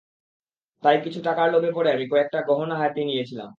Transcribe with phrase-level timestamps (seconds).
[0.83, 3.49] তাই কিছু টাকার লোভে পড়ে আমি কয়েকটা গয়না হাতিয়ে নিয়েছিলাম।